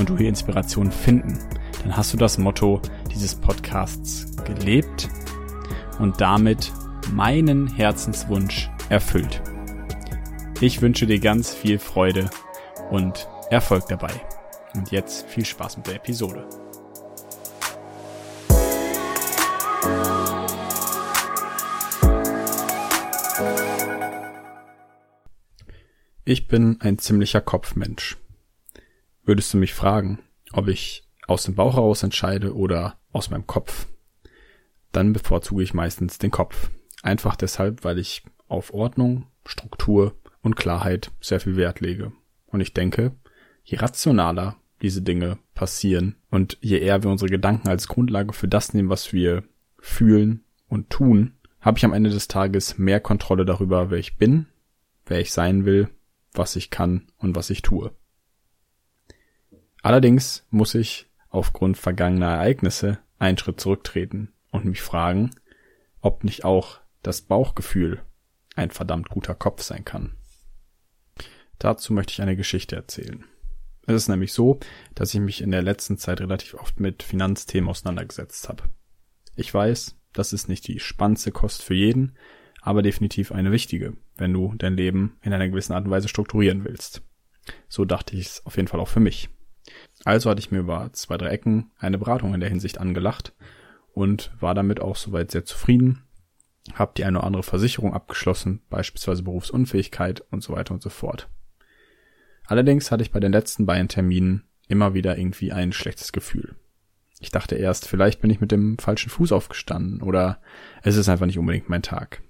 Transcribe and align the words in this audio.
und 0.00 0.08
du 0.08 0.16
hier 0.16 0.28
Inspiration 0.28 0.90
finden, 0.90 1.38
dann 1.82 1.96
hast 1.96 2.12
du 2.12 2.16
das 2.16 2.38
Motto 2.38 2.80
dieses 3.14 3.34
Podcasts 3.34 4.26
gelebt 4.44 5.08
und 5.98 6.20
damit 6.20 6.72
meinen 7.12 7.66
Herzenswunsch 7.68 8.70
erfüllt. 8.88 9.42
Ich 10.60 10.82
wünsche 10.82 11.06
dir 11.06 11.20
ganz 11.20 11.54
viel 11.54 11.78
Freude 11.78 12.30
und 12.90 13.28
Erfolg 13.50 13.86
dabei. 13.88 14.12
Und 14.74 14.90
jetzt 14.90 15.26
viel 15.26 15.44
Spaß 15.44 15.78
mit 15.78 15.86
der 15.86 15.96
Episode. 15.96 16.46
Ich 26.24 26.46
bin 26.46 26.80
ein 26.80 26.98
ziemlicher 26.98 27.40
Kopfmensch. 27.40 28.16
Würdest 29.30 29.54
du 29.54 29.58
mich 29.58 29.74
fragen, 29.74 30.18
ob 30.50 30.66
ich 30.66 31.06
aus 31.28 31.44
dem 31.44 31.54
Bauch 31.54 31.76
heraus 31.76 32.02
entscheide 32.02 32.52
oder 32.52 32.98
aus 33.12 33.30
meinem 33.30 33.46
Kopf, 33.46 33.86
dann 34.90 35.12
bevorzuge 35.12 35.62
ich 35.62 35.72
meistens 35.72 36.18
den 36.18 36.32
Kopf. 36.32 36.68
Einfach 37.04 37.36
deshalb, 37.36 37.84
weil 37.84 38.00
ich 38.00 38.24
auf 38.48 38.74
Ordnung, 38.74 39.28
Struktur 39.46 40.16
und 40.42 40.56
Klarheit 40.56 41.12
sehr 41.20 41.38
viel 41.38 41.54
Wert 41.54 41.78
lege. 41.78 42.10
Und 42.46 42.60
ich 42.60 42.74
denke, 42.74 43.12
je 43.62 43.78
rationaler 43.78 44.56
diese 44.82 45.00
Dinge 45.00 45.38
passieren 45.54 46.16
und 46.32 46.58
je 46.60 46.80
eher 46.80 47.04
wir 47.04 47.10
unsere 47.10 47.30
Gedanken 47.30 47.68
als 47.68 47.86
Grundlage 47.86 48.32
für 48.32 48.48
das 48.48 48.74
nehmen, 48.74 48.88
was 48.88 49.12
wir 49.12 49.44
fühlen 49.78 50.42
und 50.66 50.90
tun, 50.90 51.34
habe 51.60 51.78
ich 51.78 51.84
am 51.84 51.92
Ende 51.92 52.10
des 52.10 52.26
Tages 52.26 52.78
mehr 52.78 52.98
Kontrolle 52.98 53.44
darüber, 53.44 53.92
wer 53.92 53.98
ich 53.98 54.16
bin, 54.16 54.46
wer 55.06 55.20
ich 55.20 55.32
sein 55.32 55.66
will, 55.66 55.88
was 56.32 56.56
ich 56.56 56.70
kann 56.70 57.12
und 57.16 57.36
was 57.36 57.50
ich 57.50 57.62
tue. 57.62 57.92
Allerdings 59.82 60.46
muss 60.50 60.74
ich 60.74 61.10
aufgrund 61.28 61.78
vergangener 61.78 62.34
Ereignisse 62.34 62.98
einen 63.18 63.38
Schritt 63.38 63.60
zurücktreten 63.60 64.32
und 64.50 64.64
mich 64.64 64.82
fragen, 64.82 65.30
ob 66.00 66.24
nicht 66.24 66.44
auch 66.44 66.80
das 67.02 67.22
Bauchgefühl 67.22 68.02
ein 68.56 68.70
verdammt 68.70 69.08
guter 69.08 69.34
Kopf 69.34 69.62
sein 69.62 69.84
kann. 69.84 70.16
Dazu 71.58 71.92
möchte 71.92 72.12
ich 72.12 72.22
eine 72.22 72.36
Geschichte 72.36 72.76
erzählen. 72.76 73.24
Es 73.86 73.94
ist 73.94 74.08
nämlich 74.08 74.32
so, 74.32 74.60
dass 74.94 75.14
ich 75.14 75.20
mich 75.20 75.40
in 75.40 75.50
der 75.50 75.62
letzten 75.62 75.98
Zeit 75.98 76.20
relativ 76.20 76.54
oft 76.54 76.80
mit 76.80 77.02
Finanzthemen 77.02 77.68
auseinandergesetzt 77.68 78.48
habe. 78.48 78.64
Ich 79.36 79.52
weiß, 79.52 79.96
das 80.12 80.32
ist 80.32 80.48
nicht 80.48 80.66
die 80.68 80.80
spannendste 80.80 81.32
Kost 81.32 81.62
für 81.62 81.74
jeden, 81.74 82.16
aber 82.60 82.82
definitiv 82.82 83.32
eine 83.32 83.52
wichtige, 83.52 83.96
wenn 84.16 84.32
du 84.32 84.54
dein 84.56 84.76
Leben 84.76 85.18
in 85.22 85.32
einer 85.32 85.48
gewissen 85.48 85.72
Art 85.72 85.84
und 85.84 85.90
Weise 85.90 86.08
strukturieren 86.08 86.64
willst. 86.64 87.02
So 87.68 87.84
dachte 87.84 88.16
ich 88.16 88.26
es 88.26 88.46
auf 88.46 88.56
jeden 88.56 88.68
Fall 88.68 88.80
auch 88.80 88.88
für 88.88 89.00
mich. 89.00 89.30
Also 90.04 90.30
hatte 90.30 90.40
ich 90.40 90.50
mir 90.50 90.60
über 90.60 90.90
zwei, 90.92 91.16
drei 91.16 91.28
Ecken 91.28 91.70
eine 91.78 91.98
Beratung 91.98 92.34
in 92.34 92.40
der 92.40 92.48
Hinsicht 92.48 92.78
angelacht 92.78 93.34
und 93.92 94.32
war 94.40 94.54
damit 94.54 94.80
auch 94.80 94.96
soweit 94.96 95.30
sehr 95.30 95.44
zufrieden. 95.44 96.02
Hab 96.74 96.94
die 96.94 97.04
eine 97.04 97.18
oder 97.18 97.26
andere 97.26 97.42
Versicherung 97.42 97.94
abgeschlossen, 97.94 98.62
beispielsweise 98.70 99.22
Berufsunfähigkeit 99.22 100.22
und 100.30 100.42
so 100.42 100.52
weiter 100.52 100.74
und 100.74 100.82
so 100.82 100.90
fort. 100.90 101.28
Allerdings 102.46 102.90
hatte 102.90 103.02
ich 103.02 103.12
bei 103.12 103.20
den 103.20 103.32
letzten 103.32 103.66
beiden 103.66 103.88
Terminen 103.88 104.44
immer 104.68 104.94
wieder 104.94 105.18
irgendwie 105.18 105.52
ein 105.52 105.72
schlechtes 105.72 106.12
Gefühl. 106.12 106.54
Ich 107.20 107.30
dachte 107.30 107.54
erst, 107.54 107.86
vielleicht 107.86 108.20
bin 108.20 108.30
ich 108.30 108.40
mit 108.40 108.50
dem 108.50 108.78
falschen 108.78 109.10
Fuß 109.10 109.32
aufgestanden 109.32 110.02
oder 110.02 110.40
es 110.82 110.96
ist 110.96 111.08
einfach 111.08 111.26
nicht 111.26 111.38
unbedingt 111.38 111.68
mein 111.68 111.82
Tag. 111.82 112.22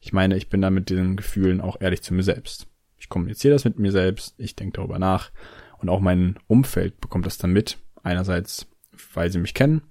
Ich 0.00 0.12
meine, 0.12 0.36
ich 0.36 0.48
bin 0.48 0.62
da 0.62 0.70
mit 0.70 0.88
diesen 0.88 1.16
Gefühlen 1.16 1.60
auch 1.60 1.80
ehrlich 1.80 2.02
zu 2.02 2.14
mir 2.14 2.22
selbst. 2.22 2.68
Ich 2.96 3.08
kommuniziere 3.08 3.54
das 3.54 3.64
mit 3.64 3.78
mir 3.78 3.92
selbst, 3.92 4.34
ich 4.38 4.54
denke 4.54 4.76
darüber 4.76 4.98
nach 4.98 5.30
und 5.80 5.88
auch 5.88 6.00
mein 6.00 6.38
Umfeld 6.46 7.00
bekommt 7.00 7.26
das 7.26 7.38
dann 7.38 7.52
mit. 7.52 7.78
Einerseits, 8.02 8.66
weil 9.14 9.30
sie 9.30 9.38
mich 9.38 9.54
kennen 9.54 9.82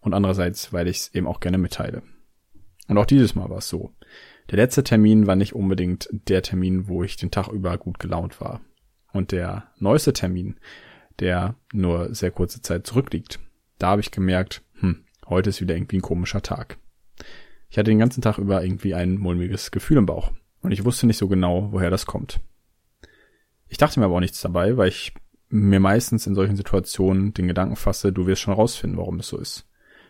und 0.00 0.14
andererseits, 0.14 0.72
weil 0.72 0.88
ich 0.88 0.98
es 0.98 1.14
eben 1.14 1.26
auch 1.26 1.40
gerne 1.40 1.58
mitteile. 1.58 2.02
Und 2.88 2.98
auch 2.98 3.06
dieses 3.06 3.34
Mal 3.34 3.48
war 3.50 3.58
es 3.58 3.68
so. 3.68 3.92
Der 4.50 4.56
letzte 4.56 4.82
Termin 4.82 5.26
war 5.26 5.36
nicht 5.36 5.54
unbedingt 5.54 6.08
der 6.10 6.42
Termin, 6.42 6.88
wo 6.88 7.04
ich 7.04 7.16
den 7.16 7.30
Tag 7.30 7.48
über 7.48 7.78
gut 7.78 7.98
gelaunt 7.98 8.40
war. 8.40 8.60
Und 9.12 9.32
der 9.32 9.68
neueste 9.78 10.12
Termin, 10.12 10.58
der 11.20 11.54
nur 11.72 12.14
sehr 12.14 12.30
kurze 12.30 12.62
Zeit 12.62 12.86
zurückliegt, 12.86 13.38
da 13.78 13.88
habe 13.88 14.00
ich 14.00 14.10
gemerkt, 14.10 14.62
hm, 14.74 15.04
heute 15.28 15.50
ist 15.50 15.60
wieder 15.60 15.76
irgendwie 15.76 15.98
ein 15.98 16.02
komischer 16.02 16.42
Tag. 16.42 16.78
Ich 17.68 17.78
hatte 17.78 17.90
den 17.90 17.98
ganzen 17.98 18.22
Tag 18.22 18.38
über 18.38 18.64
irgendwie 18.64 18.94
ein 18.94 19.18
mulmiges 19.18 19.70
Gefühl 19.70 19.98
im 19.98 20.06
Bauch. 20.06 20.32
Und 20.62 20.72
ich 20.72 20.84
wusste 20.84 21.06
nicht 21.06 21.18
so 21.18 21.28
genau, 21.28 21.72
woher 21.72 21.90
das 21.90 22.06
kommt. 22.06 22.40
Ich 23.70 23.78
dachte 23.78 24.00
mir 24.00 24.06
aber 24.06 24.16
auch 24.16 24.20
nichts 24.20 24.40
dabei, 24.40 24.76
weil 24.76 24.88
ich 24.88 25.14
mir 25.48 25.80
meistens 25.80 26.26
in 26.26 26.34
solchen 26.34 26.56
Situationen 26.56 27.32
den 27.32 27.46
Gedanken 27.46 27.76
fasse, 27.76 28.12
du 28.12 28.26
wirst 28.26 28.42
schon 28.42 28.52
rausfinden, 28.54 28.98
warum 28.98 29.20
es 29.20 29.28
so 29.28 29.38
ist. 29.38 29.66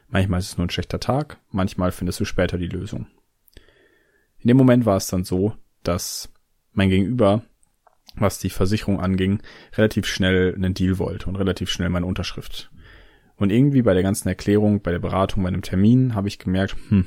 Manchmal 0.09 0.41
ist 0.41 0.48
es 0.48 0.59
nur 0.59 0.66
ein 0.66 0.71
schlechter 0.71 0.98
Tag, 0.98 1.38
manchmal 1.50 1.93
findest 1.93 2.19
du 2.20 2.25
später 2.25 2.59
die 2.59 2.66
Lösung. 2.66 3.06
In 4.38 4.49
dem 4.49 4.56
Moment 4.56 4.87
war 4.87 4.97
es 4.97 5.06
dann 5.09 5.25
so, 5.25 5.54
dass 5.82 6.32
mein 6.72 6.88
Gegenüber, 6.88 7.44
was 8.16 8.38
die 8.38 8.50
Versicherung 8.50 8.99
anging, 8.99 9.43
relativ 9.75 10.06
schnell 10.06 10.54
einen 10.54 10.75
Deal 10.75 10.99
wollte 10.99 11.28
und 11.28 11.37
relativ 11.37 11.70
schnell 11.70 11.91
meine 11.91 12.06
Unterschrift. 12.06 12.70
Und 13.37 13.53
irgendwie 13.53 13.82
bei 13.82 13.93
der 13.93 14.03
ganzen 14.03 14.28
Erklärung, 14.28 14.81
bei 14.81 14.91
der 14.91 14.99
Beratung, 14.99 15.43
bei 15.43 15.49
einem 15.49 15.62
Termin 15.62 16.15
habe 16.15 16.28
ich 16.28 16.38
gemerkt, 16.38 16.76
hm, 16.88 17.06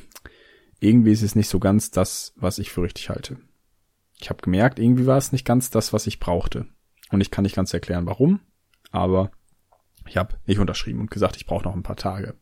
irgendwie 0.79 1.11
ist 1.11 1.23
es 1.23 1.35
nicht 1.35 1.49
so 1.49 1.59
ganz 1.59 1.89
das, 1.89 2.33
was 2.35 2.59
ich 2.59 2.71
für 2.71 2.83
richtig 2.83 3.09
halte. 3.09 3.37
Ich 4.23 4.29
habe 4.29 4.41
gemerkt, 4.41 4.79
irgendwie 4.79 5.05
war 5.05 5.17
es 5.17 5.33
nicht 5.33 5.43
ganz 5.43 5.69
das, 5.69 5.91
was 5.91 6.07
ich 6.07 6.21
brauchte. 6.21 6.65
Und 7.11 7.19
ich 7.19 7.29
kann 7.29 7.43
nicht 7.43 7.57
ganz 7.57 7.73
erklären, 7.73 8.05
warum, 8.05 8.39
aber 8.89 9.31
ich 10.07 10.15
habe 10.15 10.37
nicht 10.45 10.59
unterschrieben 10.59 11.01
und 11.01 11.11
gesagt, 11.11 11.35
ich 11.35 11.45
brauche 11.45 11.65
noch 11.65 11.75
ein 11.75 11.83
paar 11.83 11.97
Tage. 11.97 12.35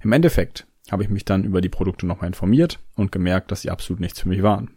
Im 0.00 0.12
Endeffekt 0.12 0.66
habe 0.90 1.02
ich 1.02 1.08
mich 1.08 1.24
dann 1.24 1.44
über 1.44 1.62
die 1.62 1.70
Produkte 1.70 2.04
nochmal 2.04 2.26
informiert 2.26 2.78
und 2.94 3.10
gemerkt, 3.10 3.52
dass 3.52 3.62
sie 3.62 3.70
absolut 3.70 4.00
nichts 4.00 4.20
für 4.20 4.28
mich 4.28 4.42
waren. 4.42 4.76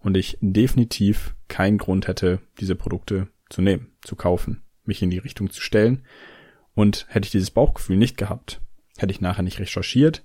Und 0.00 0.16
ich 0.16 0.36
definitiv 0.40 1.36
keinen 1.46 1.78
Grund 1.78 2.08
hätte, 2.08 2.40
diese 2.58 2.74
Produkte 2.74 3.28
zu 3.50 3.62
nehmen, 3.62 3.92
zu 4.02 4.16
kaufen, 4.16 4.64
mich 4.82 5.00
in 5.00 5.10
die 5.10 5.18
Richtung 5.18 5.48
zu 5.50 5.60
stellen. 5.60 6.04
Und 6.74 7.06
hätte 7.08 7.26
ich 7.26 7.30
dieses 7.30 7.52
Bauchgefühl 7.52 7.98
nicht 7.98 8.16
gehabt, 8.16 8.60
hätte 8.96 9.12
ich 9.12 9.20
nachher 9.20 9.44
nicht 9.44 9.60
recherchiert 9.60 10.24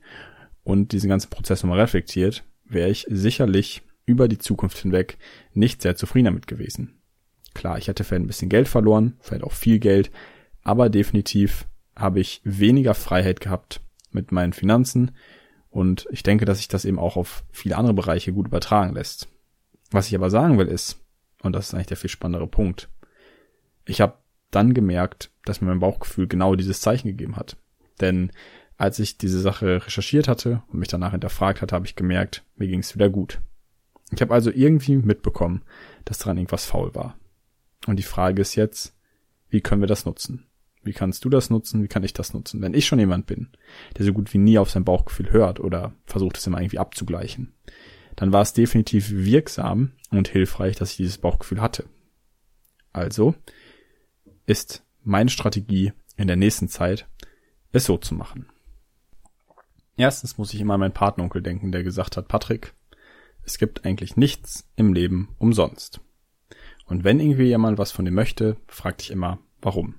und 0.63 0.93
diesen 0.93 1.11
ganzen 1.11 1.29
Prozess 1.29 1.61
nochmal 1.61 1.81
reflektiert, 1.81 2.43
wäre 2.65 2.89
ich 2.89 3.05
sicherlich 3.07 3.83
über 4.05 4.27
die 4.27 4.37
Zukunft 4.37 4.77
hinweg 4.77 5.17
nicht 5.53 5.81
sehr 5.81 5.95
zufrieden 5.95 6.25
damit 6.25 6.47
gewesen. 6.47 6.99
Klar, 7.53 7.77
ich 7.77 7.87
hätte 7.87 8.03
vielleicht 8.03 8.23
ein 8.23 8.27
bisschen 8.27 8.49
Geld 8.49 8.67
verloren, 8.67 9.17
vielleicht 9.19 9.43
auch 9.43 9.51
viel 9.51 9.79
Geld, 9.79 10.11
aber 10.63 10.89
definitiv 10.89 11.67
habe 11.95 12.19
ich 12.19 12.41
weniger 12.43 12.95
Freiheit 12.95 13.39
gehabt 13.39 13.81
mit 14.11 14.31
meinen 14.31 14.53
Finanzen 14.53 15.11
und 15.69 16.07
ich 16.11 16.23
denke, 16.23 16.45
dass 16.45 16.57
sich 16.57 16.67
das 16.67 16.85
eben 16.85 16.99
auch 16.99 17.17
auf 17.17 17.43
viele 17.51 17.77
andere 17.77 17.93
Bereiche 17.93 18.33
gut 18.33 18.47
übertragen 18.47 18.93
lässt. 18.93 19.27
Was 19.91 20.07
ich 20.07 20.15
aber 20.15 20.29
sagen 20.29 20.57
will 20.57 20.67
ist, 20.67 20.99
und 21.41 21.53
das 21.53 21.67
ist 21.67 21.73
eigentlich 21.73 21.87
der 21.87 21.97
viel 21.97 22.09
spannendere 22.09 22.47
Punkt, 22.47 22.89
ich 23.85 24.01
habe 24.01 24.17
dann 24.51 24.73
gemerkt, 24.73 25.31
dass 25.45 25.61
mir 25.61 25.67
mein 25.67 25.79
Bauchgefühl 25.79 26.27
genau 26.27 26.55
dieses 26.55 26.81
Zeichen 26.81 27.07
gegeben 27.07 27.35
hat. 27.35 27.57
Denn 28.01 28.31
als 28.77 28.99
ich 28.99 29.17
diese 29.17 29.39
Sache 29.39 29.85
recherchiert 29.85 30.27
hatte 30.27 30.63
und 30.67 30.79
mich 30.79 30.87
danach 30.87 31.11
hinterfragt 31.11 31.61
hatte, 31.61 31.75
habe 31.75 31.85
ich 31.85 31.95
gemerkt, 31.95 32.43
mir 32.55 32.67
ging 32.67 32.79
es 32.79 32.95
wieder 32.95 33.09
gut. 33.09 33.39
Ich 34.11 34.21
habe 34.21 34.33
also 34.33 34.51
irgendwie 34.51 34.97
mitbekommen, 34.97 35.63
dass 36.05 36.19
daran 36.19 36.37
irgendwas 36.37 36.65
faul 36.65 36.93
war. 36.95 37.17
Und 37.87 37.97
die 37.97 38.03
Frage 38.03 38.41
ist 38.41 38.55
jetzt, 38.55 38.95
wie 39.49 39.61
können 39.61 39.81
wir 39.81 39.87
das 39.87 40.05
nutzen? 40.05 40.45
Wie 40.83 40.93
kannst 40.93 41.23
du 41.23 41.29
das 41.29 41.49
nutzen? 41.49 41.81
Wie 41.81 41.87
kann 41.87 42.03
ich 42.03 42.13
das 42.13 42.33
nutzen? 42.33 42.61
Wenn 42.61 42.73
ich 42.73 42.85
schon 42.85 42.99
jemand 42.99 43.25
bin, 43.25 43.49
der 43.97 44.05
so 44.05 44.13
gut 44.13 44.33
wie 44.33 44.37
nie 44.37 44.57
auf 44.57 44.69
sein 44.69 44.83
Bauchgefühl 44.83 45.31
hört 45.31 45.59
oder 45.59 45.93
versucht 46.05 46.37
es 46.37 46.45
immer 46.45 46.59
irgendwie 46.59 46.79
abzugleichen, 46.79 47.53
dann 48.15 48.33
war 48.33 48.41
es 48.41 48.53
definitiv 48.53 49.09
wirksam 49.11 49.93
und 50.11 50.27
hilfreich, 50.27 50.75
dass 50.75 50.91
ich 50.91 50.97
dieses 50.97 51.17
Bauchgefühl 51.17 51.61
hatte. 51.61 51.85
Also 52.91 53.33
ist 54.45 54.83
meine 55.03 55.29
Strategie 55.29 55.93
in 56.17 56.27
der 56.27 56.35
nächsten 56.35 56.67
Zeit, 56.67 57.07
es 57.71 57.85
so 57.85 57.97
zu 57.97 58.13
machen. 58.13 58.47
Erstens 59.95 60.37
muss 60.37 60.53
ich 60.53 60.59
immer 60.59 60.75
an 60.75 60.79
meinen 60.79 60.93
Partneronkel 60.93 61.41
denken, 61.41 61.71
der 61.71 61.83
gesagt 61.83 62.17
hat, 62.17 62.27
Patrick, 62.27 62.73
es 63.45 63.57
gibt 63.57 63.85
eigentlich 63.85 64.17
nichts 64.17 64.69
im 64.75 64.93
Leben 64.93 65.35
umsonst. 65.37 66.01
Und 66.85 67.03
wenn 67.03 67.19
irgendwie 67.19 67.45
jemand 67.45 67.77
was 67.77 67.91
von 67.91 68.05
dir 68.05 68.11
möchte, 68.11 68.57
frag 68.67 68.97
dich 68.97 69.11
immer, 69.11 69.39
warum. 69.61 69.95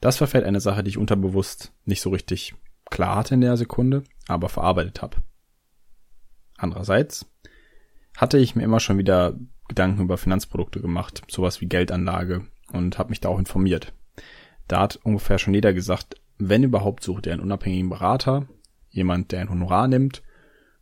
Das 0.00 0.16
vielleicht 0.16 0.46
eine 0.46 0.60
Sache, 0.60 0.84
die 0.84 0.90
ich 0.90 0.98
unterbewusst 0.98 1.72
nicht 1.84 2.00
so 2.00 2.10
richtig 2.10 2.54
klar 2.90 3.16
hatte 3.16 3.34
in 3.34 3.40
der 3.40 3.56
Sekunde, 3.56 4.04
aber 4.28 4.48
verarbeitet 4.48 5.02
habe. 5.02 5.16
Andererseits 6.56 7.26
hatte 8.16 8.38
ich 8.38 8.54
mir 8.54 8.62
immer 8.62 8.80
schon 8.80 8.98
wieder 8.98 9.38
Gedanken 9.68 10.02
über 10.02 10.16
Finanzprodukte 10.16 10.80
gemacht, 10.80 11.22
sowas 11.28 11.60
wie 11.60 11.66
Geldanlage 11.66 12.46
und 12.72 12.98
habe 12.98 13.10
mich 13.10 13.20
da 13.20 13.28
auch 13.28 13.38
informiert. 13.38 13.92
Da 14.66 14.80
hat 14.80 14.96
ungefähr 15.02 15.38
schon 15.38 15.54
jeder 15.54 15.72
gesagt, 15.72 16.16
wenn 16.38 16.62
überhaupt 16.62 17.02
sucht 17.02 17.26
er 17.26 17.34
einen 17.34 17.42
unabhängigen 17.42 17.90
Berater, 17.90 18.46
jemand, 18.90 19.32
der 19.32 19.40
ein 19.40 19.50
Honorar 19.50 19.88
nimmt, 19.88 20.22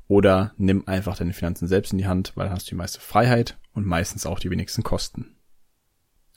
oder 0.08 0.52
nimm 0.56 0.86
einfach 0.86 1.16
deine 1.16 1.32
Finanzen 1.32 1.68
selbst 1.68 1.92
in 1.92 1.98
die 1.98 2.06
Hand, 2.06 2.32
weil 2.34 2.46
dann 2.46 2.54
hast 2.54 2.66
du 2.66 2.70
die 2.70 2.78
meiste 2.78 3.00
Freiheit 3.00 3.58
und 3.72 3.86
meistens 3.86 4.26
auch 4.26 4.38
die 4.38 4.50
wenigsten 4.50 4.82
Kosten. 4.82 5.36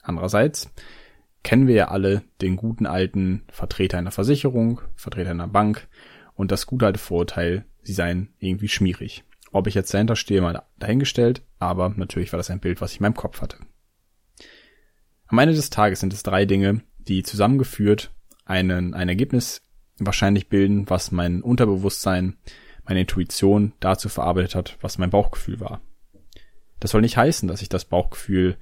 Andererseits 0.02 0.70
kennen 1.42 1.66
wir 1.66 1.74
ja 1.74 1.88
alle 1.88 2.22
den 2.40 2.56
guten 2.56 2.86
alten 2.86 3.42
Vertreter 3.50 3.98
einer 3.98 4.10
Versicherung, 4.10 4.80
Vertreter 4.94 5.30
einer 5.30 5.48
Bank 5.48 5.88
und 6.34 6.50
das 6.50 6.66
gute 6.66 6.86
alte 6.86 6.98
Vorurteil, 6.98 7.64
sie 7.82 7.92
seien 7.92 8.34
irgendwie 8.38 8.68
schmierig. 8.68 9.24
Ob 9.52 9.66
ich 9.66 9.74
jetzt 9.74 9.92
dahinter 9.92 10.16
stehe, 10.16 10.42
mal 10.42 10.62
dahingestellt, 10.78 11.42
aber 11.58 11.88
natürlich 11.90 12.32
war 12.32 12.38
das 12.38 12.50
ein 12.50 12.60
Bild, 12.60 12.80
was 12.80 12.92
ich 12.92 12.98
in 12.98 13.02
meinem 13.02 13.14
Kopf 13.14 13.40
hatte. 13.40 13.58
Am 15.26 15.38
Ende 15.38 15.54
des 15.54 15.70
Tages 15.70 16.00
sind 16.00 16.12
es 16.12 16.22
drei 16.22 16.44
Dinge, 16.44 16.82
die 16.98 17.22
zusammengeführt 17.22 18.12
einen, 18.44 18.94
ein 18.94 19.08
Ergebnis 19.08 19.62
wahrscheinlich 19.98 20.48
bilden, 20.48 20.88
was 20.88 21.12
mein 21.12 21.42
Unterbewusstsein, 21.42 22.36
meine 22.90 23.02
Intuition 23.02 23.72
dazu 23.78 24.08
verarbeitet 24.08 24.56
hat, 24.56 24.76
was 24.80 24.98
mein 24.98 25.10
Bauchgefühl 25.10 25.60
war. 25.60 25.80
Das 26.80 26.90
soll 26.90 27.02
nicht 27.02 27.16
heißen, 27.16 27.48
dass 27.48 27.62
ich 27.62 27.68
das 27.68 27.84
Bauchgefühl 27.84 28.56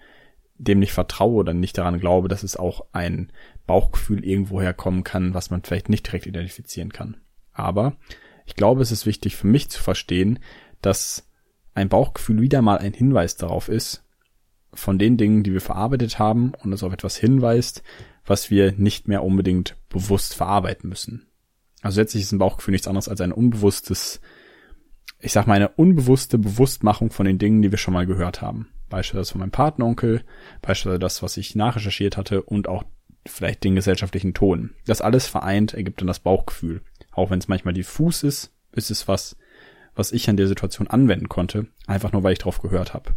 dem 0.59 0.81
nicht 0.81 0.93
vertraue 0.93 1.35
oder 1.35 1.55
nicht 1.55 1.79
daran 1.79 1.99
glaube, 1.99 2.29
dass 2.29 2.43
es 2.43 2.57
auch 2.57 2.85
ein 2.93 3.33
Bauchgefühl 3.67 4.25
irgendwo 4.25 4.61
herkommen 4.61 5.03
kann, 5.03 5.33
was 5.33 5.51
man 5.51 5.63
vielleicht 5.63 5.89
nicht 5.89 6.07
direkt 6.07 6.27
identifizieren 6.27 6.93
kann. 6.93 7.17
Aber 7.53 7.97
ich 8.45 8.55
glaube, 8.55 8.83
es 8.83 8.93
ist 8.93 9.07
wichtig 9.07 9.37
für 9.37 9.47
mich 9.47 9.71
zu 9.71 9.83
verstehen, 9.83 10.41
dass 10.83 11.27
ein 11.75 11.89
Bauchgefühl 11.89 12.41
wieder 12.41 12.61
mal 12.61 12.79
ein 12.79 12.93
Hinweis 12.93 13.37
darauf 13.37 13.69
ist, 13.69 14.05
von 14.75 14.99
den 14.99 15.17
Dingen, 15.17 15.43
die 15.43 15.55
wir 15.55 15.61
verarbeitet 15.63 16.19
haben 16.19 16.53
und 16.63 16.73
es 16.73 16.83
auf 16.83 16.93
etwas 16.93 17.17
hinweist, 17.17 17.83
was 18.27 18.51
wir 18.51 18.73
nicht 18.73 19.09
mehr 19.09 19.23
unbedingt 19.25 19.77
bewusst 19.89 20.35
verarbeiten 20.35 20.91
müssen. 20.91 21.28
Also 21.83 22.01
letztlich 22.01 22.25
ist 22.25 22.33
ein 22.33 22.39
Bauchgefühl 22.39 22.73
nichts 22.73 22.89
anderes 22.89 23.09
als 23.09 23.21
ein 23.21 23.33
unbewusstes, 23.33 24.21
ich 25.21 25.33
sag 25.33 25.47
mal 25.47 25.55
eine 25.55 25.69
unbewusste 25.71 26.39
Bewusstmachung 26.39 27.11
von 27.11 27.27
den 27.27 27.39
Dingen, 27.39 27.63
die 27.63 27.71
wir 27.71 27.79
schon 27.79 27.95
mal 27.95 28.07
gehört 28.07 28.43
haben. 28.43 28.69
Beispielsweise 28.89 29.33
von 29.33 29.41
meinem 29.41 29.51
Patenonkel, 29.51 30.25
beispielsweise 30.63 30.99
das, 30.99 31.23
was 31.23 31.37
ich 31.37 31.55
nachrecherchiert 31.55 32.17
hatte 32.17 32.43
und 32.43 32.69
auch 32.69 32.85
vielleicht 33.27 33.65
den 33.65 33.75
gesellschaftlichen 33.75 34.35
Ton. 34.35 34.75
Das 34.87 35.01
alles 35.01 35.27
vereint 35.27 35.75
ergibt 35.75 36.01
dann 36.01 36.09
das 36.09 36.21
Bauchgefühl. 36.21 36.83
Auch 37.13 37.31
wenn 37.31 37.39
es 37.39 37.49
manchmal 37.49 37.75
diffus 37.75 38.23
ist, 38.23 38.55
ist 38.73 38.91
es 38.91 39.07
was, 39.07 39.37
was 39.95 40.13
ich 40.13 40.29
an 40.31 40.37
der 40.37 40.49
Situation 40.49 40.89
anwenden 40.89 41.29
konnte, 41.29 41.67
einfach 41.87 42.13
nur 42.13 42.23
weil 42.23 42.33
ich 42.33 42.39
drauf 42.39 42.61
gehört 42.63 42.95
habe. 42.95 43.15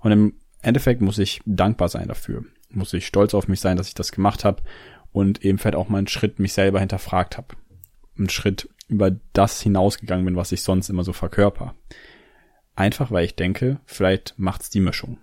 Und 0.00 0.12
im 0.12 0.34
Endeffekt 0.62 1.00
muss 1.00 1.18
ich 1.18 1.40
dankbar 1.44 1.88
sein 1.88 2.08
dafür. 2.08 2.44
Muss 2.70 2.92
ich 2.92 3.06
stolz 3.06 3.34
auf 3.34 3.48
mich 3.48 3.60
sein, 3.60 3.76
dass 3.76 3.88
ich 3.88 3.94
das 3.94 4.12
gemacht 4.12 4.44
habe 4.44 4.62
und 5.16 5.42
eben 5.46 5.56
vielleicht 5.56 5.76
auch 5.76 5.88
mal 5.88 5.96
einen 5.96 6.08
Schritt 6.08 6.38
mich 6.40 6.52
selber 6.52 6.78
hinterfragt 6.78 7.38
habe. 7.38 7.56
Einen 8.18 8.28
Schritt 8.28 8.68
über 8.86 9.12
das 9.32 9.62
hinausgegangen 9.62 10.26
bin, 10.26 10.36
was 10.36 10.52
ich 10.52 10.60
sonst 10.60 10.90
immer 10.90 11.04
so 11.04 11.14
verkörper. 11.14 11.74
Einfach 12.74 13.10
weil 13.10 13.24
ich 13.24 13.34
denke, 13.34 13.80
vielleicht 13.86 14.34
macht's 14.36 14.68
die 14.68 14.80
Mischung. 14.80 15.16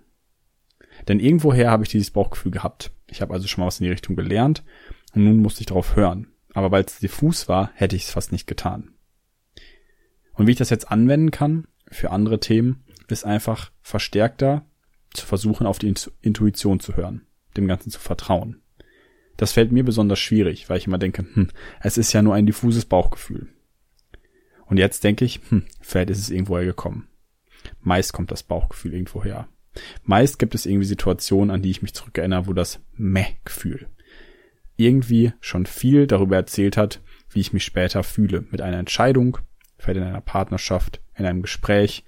Denn 1.06 1.20
irgendwoher 1.20 1.70
habe 1.70 1.84
ich 1.84 1.90
dieses 1.90 2.10
Bauchgefühl 2.10 2.50
gehabt. 2.50 2.90
Ich 3.06 3.22
habe 3.22 3.32
also 3.32 3.46
schon 3.46 3.60
mal 3.62 3.68
was 3.68 3.78
in 3.78 3.84
die 3.84 3.90
Richtung 3.92 4.16
gelernt 4.16 4.64
und 5.14 5.22
nun 5.22 5.38
musste 5.38 5.60
ich 5.60 5.66
darauf 5.66 5.94
hören. 5.94 6.26
Aber 6.54 6.72
weil 6.72 6.82
es 6.82 6.98
diffus 6.98 7.48
war, 7.48 7.70
hätte 7.74 7.94
ich 7.94 8.02
es 8.02 8.10
fast 8.10 8.32
nicht 8.32 8.48
getan. 8.48 8.94
Und 10.32 10.48
wie 10.48 10.52
ich 10.52 10.58
das 10.58 10.70
jetzt 10.70 10.90
anwenden 10.90 11.30
kann 11.30 11.68
für 11.88 12.10
andere 12.10 12.40
Themen, 12.40 12.82
ist 13.06 13.24
einfach 13.24 13.70
verstärkter 13.80 14.66
zu 15.12 15.24
versuchen, 15.24 15.68
auf 15.68 15.78
die 15.78 15.94
Intuition 16.20 16.80
zu 16.80 16.96
hören, 16.96 17.28
dem 17.56 17.68
Ganzen 17.68 17.92
zu 17.92 18.00
vertrauen. 18.00 18.63
Das 19.36 19.52
fällt 19.52 19.72
mir 19.72 19.84
besonders 19.84 20.18
schwierig, 20.18 20.68
weil 20.68 20.78
ich 20.78 20.86
immer 20.86 20.98
denke, 20.98 21.26
hm, 21.34 21.48
es 21.80 21.98
ist 21.98 22.12
ja 22.12 22.22
nur 22.22 22.34
ein 22.34 22.46
diffuses 22.46 22.84
Bauchgefühl. 22.84 23.48
Und 24.66 24.78
jetzt 24.78 25.04
denke 25.04 25.24
ich, 25.24 25.40
hm, 25.48 25.64
vielleicht 25.80 26.10
ist 26.10 26.18
es 26.18 26.30
irgendwoher 26.30 26.64
gekommen. 26.64 27.08
Meist 27.80 28.12
kommt 28.12 28.30
das 28.30 28.42
Bauchgefühl 28.42 28.94
irgendwo 28.94 29.24
her. 29.24 29.48
Meist 30.04 30.38
gibt 30.38 30.54
es 30.54 30.66
irgendwie 30.66 30.86
Situationen, 30.86 31.50
an 31.50 31.62
die 31.62 31.70
ich 31.70 31.82
mich 31.82 31.94
zurückerinnere, 31.94 32.46
wo 32.46 32.52
das 32.52 32.80
Meh-Gefühl 32.92 33.88
irgendwie 34.76 35.32
schon 35.40 35.66
viel 35.66 36.06
darüber 36.06 36.36
erzählt 36.36 36.76
hat, 36.76 37.00
wie 37.30 37.40
ich 37.40 37.52
mich 37.52 37.64
später 37.64 38.02
fühle 38.02 38.44
mit 38.50 38.60
einer 38.60 38.78
Entscheidung, 38.78 39.38
vielleicht 39.78 39.98
in 39.98 40.04
einer 40.04 40.20
Partnerschaft, 40.20 41.00
in 41.16 41.26
einem 41.26 41.42
Gespräch. 41.42 42.04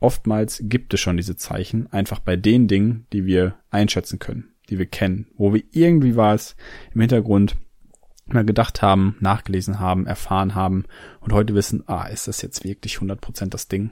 Oftmals 0.00 0.62
gibt 0.64 0.94
es 0.94 1.00
schon 1.00 1.16
diese 1.16 1.36
Zeichen, 1.36 1.90
einfach 1.92 2.20
bei 2.20 2.36
den 2.36 2.68
Dingen, 2.68 3.06
die 3.12 3.26
wir 3.26 3.58
einschätzen 3.70 4.18
können, 4.18 4.52
die 4.68 4.78
wir 4.78 4.86
kennen, 4.86 5.26
wo 5.36 5.52
wir 5.52 5.62
irgendwie 5.72 6.16
was 6.16 6.56
im 6.94 7.00
Hintergrund 7.00 7.56
mal 8.26 8.44
gedacht 8.44 8.82
haben, 8.82 9.16
nachgelesen 9.20 9.80
haben, 9.80 10.06
erfahren 10.06 10.54
haben 10.54 10.84
und 11.20 11.32
heute 11.32 11.54
wissen, 11.54 11.84
ah, 11.86 12.06
ist 12.06 12.28
das 12.28 12.42
jetzt 12.42 12.64
wirklich 12.64 12.96
100% 12.96 13.48
das 13.48 13.68
Ding? 13.68 13.90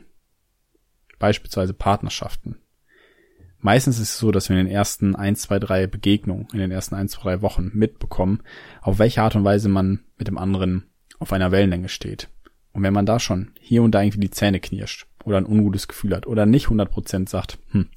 Beispielsweise 1.19 1.73
Partnerschaften. 1.73 2.58
Meistens 3.58 3.99
ist 3.99 4.11
es 4.11 4.19
so, 4.19 4.31
dass 4.31 4.49
wir 4.49 4.58
in 4.58 4.67
den 4.67 4.75
ersten 4.75 5.17
ein, 5.17 5.34
zwei, 5.34 5.58
drei 5.58 5.87
Begegnungen, 5.87 6.46
in 6.52 6.58
den 6.58 6.70
ersten 6.70 6.94
ein, 6.94 7.08
zwei, 7.08 7.22
drei 7.22 7.43
Wochen 7.43 7.70
mitbekommen, 7.72 8.43
auf 8.82 8.99
welche 8.99 9.22
Art 9.22 9.34
und 9.34 9.44
Weise 9.44 9.69
man 9.69 10.05
mit 10.19 10.29
dem 10.29 10.38
anderen 10.38 10.90
auf 11.19 11.32
einer 11.32 11.50
Wellenlänge 11.50 11.88
steht. 11.88 12.29
Und 12.72 12.82
wenn 12.82 12.93
man 12.93 13.06
da 13.06 13.19
schon 13.19 13.52
hier 13.58 13.82
und 13.82 13.93
da 13.93 14.02
irgendwie 14.02 14.20
die 14.20 14.31
Zähne 14.31 14.61
knirscht 14.61 15.06
oder 15.25 15.38
ein 15.38 15.46
ungutes 15.46 15.88
Gefühl 15.88 16.14
hat 16.14 16.26
oder 16.26 16.44
nicht 16.44 16.67
100% 16.67 17.29
sagt, 17.29 17.58
hm, 17.70 17.88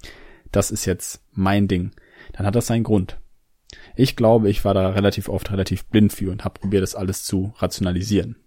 das 0.52 0.72
ist 0.72 0.86
jetzt 0.86 1.22
mein 1.34 1.68
Ding, 1.68 1.92
dann 2.34 2.46
hat 2.46 2.56
das 2.56 2.68
seinen 2.68 2.84
Grund. 2.84 3.20
Ich 3.96 4.16
glaube, 4.16 4.50
ich 4.50 4.66
war 4.66 4.74
da 4.74 4.90
relativ 4.90 5.30
oft 5.30 5.52
relativ 5.52 5.86
blind 5.86 6.14
für 6.14 6.32
und 6.32 6.44
habe 6.44 6.60
probiert, 6.60 6.84
das 6.84 6.96
alles 6.96 7.24
zu 7.24 7.54
rationalisieren. 7.58 8.38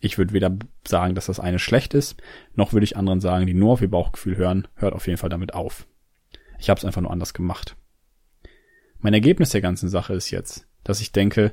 Ich 0.00 0.18
würde 0.18 0.34
weder 0.34 0.54
sagen, 0.86 1.14
dass 1.14 1.26
das 1.26 1.40
eine 1.40 1.58
schlecht 1.58 1.94
ist, 1.94 2.16
noch 2.54 2.72
würde 2.72 2.84
ich 2.84 2.96
anderen 2.96 3.20
sagen, 3.20 3.46
die 3.46 3.54
nur 3.54 3.72
auf 3.72 3.82
ihr 3.82 3.90
Bauchgefühl 3.90 4.36
hören, 4.36 4.68
hört 4.74 4.92
auf 4.92 5.06
jeden 5.06 5.18
Fall 5.18 5.30
damit 5.30 5.54
auf. 5.54 5.86
Ich 6.58 6.68
habe 6.68 6.78
es 6.78 6.84
einfach 6.84 7.00
nur 7.00 7.10
anders 7.10 7.34
gemacht. 7.34 7.76
Mein 8.98 9.14
Ergebnis 9.14 9.50
der 9.50 9.60
ganzen 9.60 9.88
Sache 9.88 10.14
ist 10.14 10.30
jetzt, 10.30 10.66
dass 10.84 11.00
ich 11.00 11.12
denke, 11.12 11.52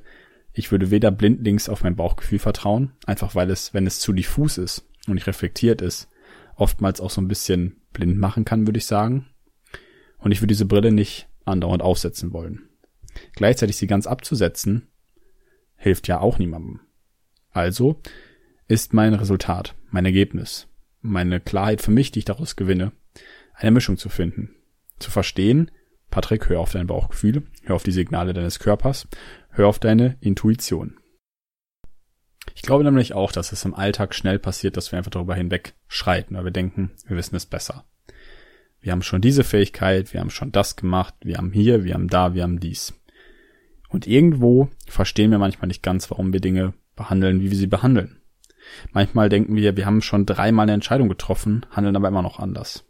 ich 0.54 0.72
würde 0.72 0.92
weder 0.92 1.12
blindlings 1.12 1.70
auf 1.70 1.84
mein 1.84 1.96
Bauchgefühl 1.96 2.40
vertrauen, 2.40 2.94
einfach 3.06 3.36
weil 3.36 3.50
es, 3.50 3.74
wenn 3.74 3.88
es 3.88 4.00
zu 4.00 4.14
diffus 4.14 4.58
ist 4.58 4.88
und 5.08 5.16
nicht 5.16 5.28
reflektiert 5.28 5.82
ist, 5.82 6.10
oftmals 6.56 7.02
auch 7.02 7.10
so 7.10 7.22
ein 7.22 7.28
bisschen 7.28 7.82
blind 7.92 8.18
machen 8.18 8.46
kann, 8.46 8.68
würde 8.68 8.78
ich 8.78 8.86
sagen. 8.86 9.28
Und 10.24 10.32
ich 10.32 10.40
würde 10.40 10.54
diese 10.54 10.66
Brille 10.66 10.92
nicht 10.92 11.28
andauernd 11.44 11.84
aufsetzen 11.84 12.32
wollen. 12.32 12.70
Gleichzeitig 13.34 13.76
sie 13.78 13.88
ganz 13.88 14.08
abzusetzen, 14.08 14.88
hilft 15.76 16.08
ja 16.08 16.20
auch 16.20 16.40
niemandem. 16.40 16.80
Also 17.52 18.02
ist 18.68 18.94
mein 18.94 19.14
Resultat, 19.14 19.76
mein 19.92 20.06
Ergebnis, 20.06 20.68
meine 21.02 21.42
Klarheit 21.42 21.82
für 21.82 21.92
mich, 21.92 22.12
die 22.12 22.20
ich 22.20 22.26
daraus 22.26 22.56
gewinne, 22.56 22.94
eine 23.54 23.72
Mischung 23.72 23.98
zu 23.98 24.08
finden. 24.08 24.56
Zu 24.98 25.12
verstehen, 25.12 25.70
Patrick, 26.10 26.48
hör 26.48 26.62
auf 26.62 26.72
dein 26.72 26.88
Bauchgefühl, 26.88 27.44
hör 27.64 27.76
auf 27.76 27.84
die 27.84 27.92
Signale 27.92 28.34
deines 28.34 28.60
Körpers, 28.60 29.08
hör 29.50 29.68
auf 29.68 29.80
deine 29.80 30.18
Intuition. 30.22 30.98
Ich 32.56 32.62
glaube 32.62 32.86
nämlich 32.86 33.14
auch, 33.14 33.32
dass 33.32 33.52
es 33.52 33.66
im 33.66 33.74
Alltag 33.74 34.16
schnell 34.16 34.40
passiert, 34.40 34.78
dass 34.78 34.92
wir 34.92 34.98
einfach 34.98 35.12
darüber 35.12 35.36
hinweg 35.36 35.76
schreiten, 35.88 36.36
weil 36.36 36.46
wir 36.46 36.52
denken, 36.52 36.92
wir 37.08 37.18
wissen 37.18 37.36
es 37.36 37.46
besser. 37.46 37.86
Wir 38.84 38.92
haben 38.92 39.02
schon 39.02 39.22
diese 39.22 39.46
Fähigkeit, 39.46 40.14
wir 40.14 40.20
haben 40.20 40.30
schon 40.30 40.52
das 40.52 40.76
gemacht, 40.76 41.16
wir 41.24 41.38
haben 41.38 41.54
hier, 41.54 41.86
wir 41.86 41.94
haben 41.94 42.10
da, 42.10 42.34
wir 42.34 42.44
haben 42.44 42.60
dies. 42.60 42.94
Und 43.88 44.08
irgendwo 44.08 44.68
verstehen 44.88 45.32
wir 45.32 45.40
manchmal 45.40 45.70
nicht 45.70 45.82
ganz, 45.82 46.12
warum 46.12 46.34
wir 46.34 46.42
Dinge 46.42 46.74
behandeln, 46.98 47.40
wie 47.40 47.50
wir 47.50 47.58
sie 47.58 47.68
behandeln. 47.68 48.20
Manchmal 48.92 49.30
denken 49.30 49.56
wir, 49.56 49.78
wir 49.78 49.86
haben 49.86 50.02
schon 50.02 50.26
dreimal 50.26 50.64
eine 50.64 50.74
Entscheidung 50.74 51.08
getroffen, 51.08 51.66
handeln 51.72 51.96
aber 51.96 52.10
immer 52.10 52.22
noch 52.22 52.40
anders. 52.40 52.84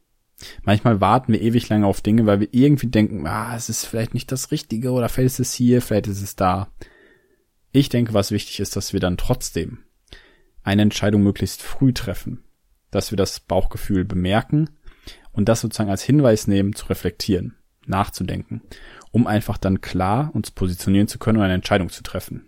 Manchmal 0.64 1.00
warten 1.00 1.32
wir 1.32 1.42
ewig 1.42 1.70
lange 1.70 1.86
auf 1.86 2.02
Dinge, 2.02 2.26
weil 2.26 2.40
wir 2.40 2.48
irgendwie 2.52 2.88
denken, 2.88 3.28
ah, 3.28 3.56
es 3.56 3.70
ist 3.70 3.86
vielleicht 3.86 4.16
nicht 4.16 4.32
das 4.32 4.50
Richtige 4.50 4.92
oder 4.94 5.10
vielleicht 5.10 5.36
ist 5.36 5.40
es 5.40 5.54
hier, 5.54 5.80
vielleicht 5.80 6.08
ist 6.08 6.24
es 6.24 6.36
da. 6.36 6.70
Ich 7.72 7.90
denke, 7.90 8.16
was 8.16 8.32
wichtig 8.32 8.60
ist, 8.60 8.76
dass 8.76 8.94
wir 8.94 9.00
dann 9.00 9.18
trotzdem 9.18 9.84
eine 10.64 10.82
Entscheidung 10.82 11.22
möglichst 11.22 11.62
früh 11.62 11.94
treffen, 11.94 12.44
dass 12.90 13.12
wir 13.12 13.16
das 13.16 13.40
Bauchgefühl 13.40 14.06
bemerken 14.06 14.72
und 15.34 15.50
das 15.50 15.62
sozusagen 15.62 15.90
als 15.90 16.04
Hinweis 16.04 16.48
nehmen, 16.48 16.74
zu 16.74 16.86
reflektieren, 16.88 17.56
nachzudenken, 17.86 18.62
um 19.12 19.28
einfach 19.28 19.58
dann 19.58 19.82
klar 19.82 20.32
uns 20.34 20.52
positionieren 20.52 21.08
zu 21.08 21.20
können 21.20 21.40
und 21.40 21.44
eine 21.44 21.56
Entscheidung 21.56 21.90
zu 21.90 22.04
treffen. 22.04 22.46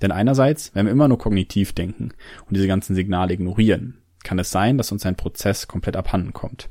Denn 0.00 0.10
einerseits, 0.10 0.74
wenn 0.74 0.86
wir 0.86 0.92
immer 0.92 1.08
nur 1.08 1.18
kognitiv 1.18 1.72
denken 1.72 2.10
und 2.46 2.56
diese 2.56 2.66
ganzen 2.66 2.94
Signale 2.94 3.34
ignorieren, 3.34 4.02
kann 4.22 4.38
es 4.38 4.50
sein, 4.50 4.78
dass 4.78 4.90
uns 4.90 5.06
ein 5.06 5.16
Prozess 5.16 5.68
komplett 5.68 5.96
abhanden 5.96 6.32
kommt. 6.32 6.70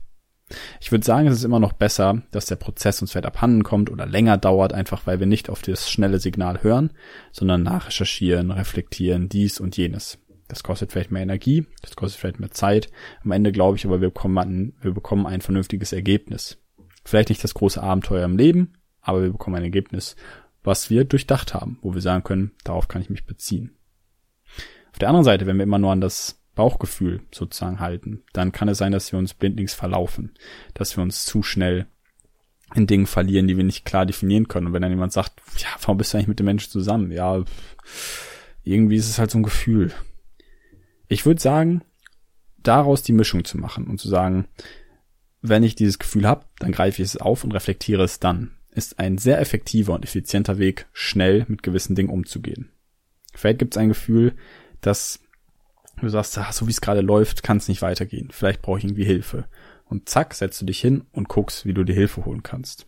Ich 0.82 0.92
würde 0.92 1.06
sagen, 1.06 1.28
es 1.28 1.38
ist 1.38 1.44
immer 1.44 1.60
noch 1.60 1.74
besser, 1.74 2.22
dass 2.32 2.46
der 2.46 2.58
Prozess 2.58 3.02
uns 3.02 3.12
vielleicht 3.12 3.26
abhanden 3.26 3.64
kommt 3.64 3.90
oder 3.90 4.06
länger 4.06 4.38
dauert, 4.38 4.74
einfach 4.74 5.08
weil 5.08 5.20
wir 5.20 5.28
nicht 5.28 5.50
auf 5.50 5.62
das 5.62 5.90
schnelle 5.90 6.20
Signal 6.20 6.64
hören, 6.64 6.92
sondern 7.32 7.64
nachrecherchieren, 7.64 8.52
reflektieren, 8.52 9.30
dies 9.30 9.60
und 9.60 9.78
jenes. 9.78 10.20
Das 10.54 10.62
kostet 10.62 10.92
vielleicht 10.92 11.10
mehr 11.10 11.24
Energie, 11.24 11.66
das 11.82 11.96
kostet 11.96 12.22
vielleicht 12.22 12.40
mehr 12.40 12.52
Zeit. 12.52 12.92
Am 13.24 13.32
Ende 13.32 13.52
glaube 13.52 13.76
ich 13.76 13.86
aber, 13.86 14.02
wir 14.02 14.10
bekommen, 14.10 14.38
ein, 14.38 14.74
wir 14.82 14.94
bekommen 14.94 15.26
ein 15.26 15.42
vernünftiges 15.42 15.94
Ergebnis. 15.94 16.60
Vielleicht 17.04 17.30
nicht 17.30 17.44
das 17.44 17.56
große 17.56 17.82
Abenteuer 17.82 18.24
im 18.24 18.38
Leben, 18.38 18.74
aber 19.02 19.24
wir 19.24 19.32
bekommen 19.32 19.56
ein 19.56 19.64
Ergebnis, 19.64 20.16
was 20.64 20.92
wir 20.92 21.06
durchdacht 21.06 21.56
haben, 21.56 21.80
wo 21.82 21.96
wir 21.96 22.02
sagen 22.02 22.24
können, 22.24 22.52
darauf 22.64 22.88
kann 22.88 23.02
ich 23.02 23.10
mich 23.10 23.26
beziehen. 23.26 23.76
Auf 24.92 25.00
der 25.00 25.10
anderen 25.10 25.26
Seite, 25.26 25.48
wenn 25.48 25.58
wir 25.58 25.64
immer 25.64 25.80
nur 25.80 25.92
an 25.92 26.02
das 26.02 26.40
Bauchgefühl 26.54 27.22
sozusagen 27.32 27.80
halten, 27.80 28.22
dann 28.32 28.52
kann 28.52 28.70
es 28.70 28.78
sein, 28.78 28.92
dass 28.92 29.12
wir 29.12 29.18
uns 29.18 29.34
blindlings 29.34 29.74
verlaufen, 29.74 30.36
dass 30.76 30.96
wir 30.96 31.02
uns 31.02 31.26
zu 31.26 31.42
schnell 31.42 31.88
in 32.76 32.86
Dingen 32.86 33.08
verlieren, 33.08 33.48
die 33.48 33.58
wir 33.58 33.64
nicht 33.64 33.86
klar 33.86 34.06
definieren 34.06 34.48
können. 34.48 34.68
Und 34.68 34.74
wenn 34.74 34.84
dann 34.84 34.92
jemand 34.92 35.14
sagt, 35.14 35.42
ja, 35.58 35.70
warum 35.82 35.98
bist 35.98 36.14
du 36.14 36.18
eigentlich 36.18 36.28
mit 36.28 36.40
dem 36.40 36.46
Menschen 36.46 36.72
zusammen? 36.72 37.12
Ja, 37.12 37.44
irgendwie 38.64 38.98
ist 38.98 39.10
es 39.10 39.18
halt 39.18 39.32
so 39.32 39.40
ein 39.40 39.44
Gefühl. 39.44 39.92
Ich 41.08 41.26
würde 41.26 41.42
sagen, 41.42 41.84
daraus 42.58 43.04
die 43.04 43.14
Mischung 43.14 43.46
zu 43.46 43.58
machen 43.58 43.88
und 43.88 44.00
zu 44.00 44.08
sagen, 44.08 44.48
wenn 45.42 45.64
ich 45.64 45.76
dieses 45.76 46.00
Gefühl 46.00 46.28
habe, 46.28 46.46
dann 46.60 46.72
greife 46.72 47.02
ich 47.02 47.10
es 47.10 47.18
auf 47.18 47.44
und 47.44 47.52
reflektiere 47.52 48.04
es 48.04 48.20
dann, 48.20 48.52
ist 48.72 49.00
ein 49.00 49.18
sehr 49.18 49.40
effektiver 49.40 49.94
und 49.94 50.06
effizienter 50.06 50.58
Weg, 50.58 50.88
schnell 50.94 51.46
mit 51.48 51.64
gewissen 51.64 51.96
Dingen 51.96 52.10
umzugehen. 52.10 52.72
Vielleicht 53.36 53.60
gibt 53.60 53.76
es 53.76 53.78
ein 53.78 53.90
Gefühl, 53.90 54.36
dass 54.82 55.20
du 56.02 56.10
sagst, 56.10 56.38
ach, 56.38 56.54
so 56.54 56.68
wie 56.68 56.72
es 56.72 56.82
gerade 56.82 57.02
läuft, 57.02 57.44
kann 57.44 57.58
es 57.58 57.68
nicht 57.68 57.82
weitergehen. 57.82 58.30
Vielleicht 58.32 58.62
brauche 58.62 58.80
ich 58.80 58.86
irgendwie 58.86 59.06
Hilfe. 59.06 59.46
Und 59.86 60.10
zack, 60.10 60.34
setzt 60.34 60.62
du 60.62 60.66
dich 60.66 60.80
hin 60.80 61.04
und 61.12 61.30
guckst, 61.30 61.66
wie 61.66 61.74
du 61.74 61.84
dir 61.84 61.94
Hilfe 61.94 62.26
holen 62.26 62.44
kannst. 62.44 62.88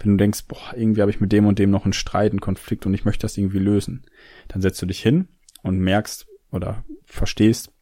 Wenn 0.00 0.12
du 0.12 0.16
denkst, 0.16 0.46
boah, 0.48 0.74
irgendwie 0.74 1.02
habe 1.02 1.10
ich 1.10 1.20
mit 1.20 1.32
dem 1.32 1.46
und 1.46 1.58
dem 1.58 1.70
noch 1.70 1.84
einen 1.84 1.92
Streit, 1.92 2.32
einen 2.32 2.40
Konflikt 2.40 2.86
und 2.86 2.94
ich 2.94 3.04
möchte 3.04 3.22
das 3.22 3.36
irgendwie 3.36 3.58
lösen, 3.58 4.06
dann 4.48 4.62
setzt 4.62 4.80
du 4.80 4.86
dich 4.86 5.00
hin 5.00 5.28
und 5.62 5.78
merkst 5.78 6.26
oder 6.50 6.84
verstehst 7.04 7.72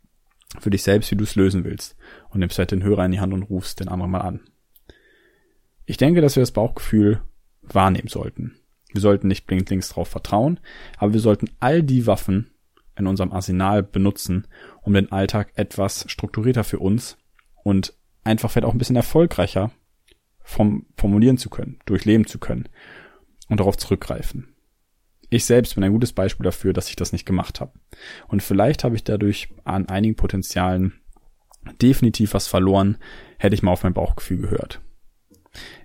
für 0.59 0.71
dich 0.71 0.83
selbst, 0.83 1.11
wie 1.11 1.17
du 1.17 1.25
es 1.25 1.35
lösen 1.35 1.65
willst 1.65 1.97
und 2.31 2.41
nimmst 2.41 2.59
halt 2.59 2.71
den 2.71 2.83
Hörer 2.83 3.05
in 3.05 3.13
die 3.13 3.21
Hand 3.21 3.33
und 3.33 3.43
rufst 3.43 3.81
den 3.81 3.89
anderen 3.89 4.13
mal 4.13 4.21
an. 4.21 4.41
Ich 5.87 5.97
denke, 5.97 6.21
dass 6.21 6.37
wir 6.37 6.43
das 6.43 6.53
Bauchgefühl 6.53 7.21
wahrnehmen 7.63 8.09
sollten. 8.09 8.57
Wir 8.93 9.01
sollten 9.01 9.29
nicht 9.29 9.47
blindlings 9.47 9.89
drauf 9.89 10.09
vertrauen, 10.09 10.61
aber 10.99 11.13
wir 11.13 11.21
sollten 11.21 11.51
all 11.61 11.83
die 11.83 12.07
Waffen 12.07 12.51
in 12.97 13.07
unserem 13.07 13.33
Arsenal 13.33 13.83
benutzen, 13.83 14.47
um 14.83 14.95
den 14.95 15.11
Alltag 15.11 15.53
etwas 15.57 16.05
strukturierter 16.09 16.63
für 16.63 16.79
uns 16.79 17.19
und 17.65 17.95
einfach 18.23 18.51
vielleicht 18.51 18.67
auch 18.67 18.73
ein 18.73 18.79
bisschen 18.79 18.97
erfolgreicher 18.97 19.73
vom, 20.45 20.87
formulieren 20.97 21.39
zu 21.39 21.51
können, 21.51 21.81
durchleben 21.87 22.27
zu 22.27 22.39
können 22.39 22.69
und 23.49 23.59
darauf 23.59 23.77
zurückgreifen. 23.77 24.54
Ich 25.35 25.47
selbst 25.47 25.75
bin 25.75 25.83
ein 25.83 25.91
gutes 25.91 26.13
Beispiel 26.13 26.45
dafür, 26.45 26.73
dass 26.73 26.89
ich 26.89 26.95
das 26.95 27.11
nicht 27.11 27.27
gemacht 27.27 27.61
habe. 27.61 27.73
Und 28.29 28.41
vielleicht 28.41 28.85
habe 28.85 28.95
ich 28.95 29.03
dadurch 29.03 29.49
an 29.65 29.89
einigen 29.89 30.15
Potenzialen 30.15 30.93
definitiv 31.83 32.35
was 32.35 32.47
verloren, 32.47 32.99
hätte 33.37 33.57
ich 33.57 33.63
mal 33.65 33.73
auf 33.73 33.83
mein 33.83 33.95
Bauchgefühl 33.95 34.39
gehört. 34.39 34.81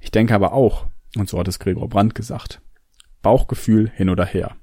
Ich 0.02 0.12
denke 0.12 0.36
aber 0.36 0.54
auch, 0.54 0.86
und 1.18 1.30
so 1.30 1.40
hat 1.40 1.48
es 1.48 1.58
Gregor 1.58 1.90
Brandt 1.90 2.14
gesagt, 2.14 2.62
Bauchgefühl 3.24 3.90
hin 3.90 4.12
oder 4.12 4.24
her. 4.24 4.56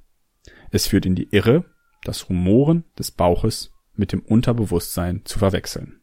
Es 0.71 0.87
führt 0.87 1.05
in 1.05 1.15
die 1.15 1.27
Irre, 1.31 1.65
das 2.05 2.29
Rumoren 2.29 2.85
des 2.97 3.11
Bauches 3.11 3.73
mit 3.93 4.13
dem 4.13 4.21
Unterbewusstsein 4.21 5.23
zu 5.25 5.37
verwechseln. 5.37 5.99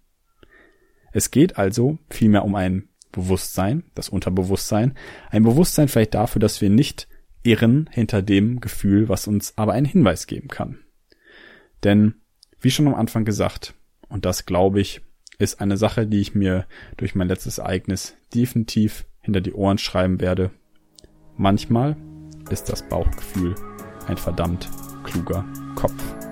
Es 1.10 1.30
geht 1.30 1.56
also 1.56 1.96
vielmehr 2.10 2.44
um 2.44 2.54
ein 2.54 2.90
Bewusstsein, 3.12 3.84
das 3.94 4.10
Unterbewusstsein, 4.10 4.94
ein 5.30 5.42
Bewusstsein 5.42 5.88
vielleicht 5.88 6.12
dafür, 6.12 6.40
dass 6.40 6.60
wir 6.60 6.68
nicht 6.68 7.08
irren 7.44 7.88
hinter 7.92 8.22
dem 8.22 8.60
Gefühl, 8.60 9.08
was 9.08 9.28
uns 9.28 9.56
aber 9.56 9.72
einen 9.72 9.86
Hinweis 9.86 10.26
geben 10.26 10.48
kann. 10.48 10.78
Denn, 11.84 12.14
wie 12.60 12.70
schon 12.70 12.88
am 12.88 12.94
Anfang 12.94 13.24
gesagt, 13.24 13.74
und 14.08 14.24
das 14.24 14.46
glaube 14.46 14.80
ich, 14.80 15.02
ist 15.38 15.60
eine 15.60 15.76
Sache, 15.76 16.06
die 16.06 16.20
ich 16.20 16.34
mir 16.34 16.66
durch 16.96 17.14
mein 17.14 17.28
letztes 17.28 17.58
Ereignis 17.58 18.16
definitiv 18.34 19.04
hinter 19.20 19.40
die 19.40 19.52
Ohren 19.52 19.78
schreiben 19.78 20.20
werde. 20.20 20.50
Manchmal 21.36 21.96
ist 22.50 22.68
das 22.68 22.88
Bauchgefühl 22.88 23.54
ein 24.06 24.16
verdammt 24.16 24.68
kluger 25.04 25.44
Kopf. 25.74 26.23